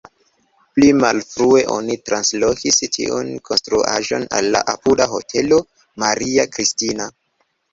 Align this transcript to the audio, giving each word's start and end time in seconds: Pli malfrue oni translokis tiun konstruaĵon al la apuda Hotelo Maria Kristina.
Pli 0.77 0.87
malfrue 1.01 1.59
oni 1.75 1.97
translokis 2.09 2.81
tiun 2.97 3.29
konstruaĵon 3.51 4.27
al 4.39 4.49
la 4.57 4.65
apuda 4.75 5.09
Hotelo 5.13 5.61
Maria 6.07 6.51
Kristina. 6.57 7.09